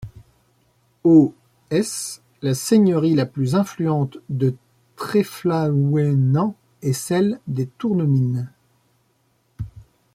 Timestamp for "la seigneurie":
2.41-3.13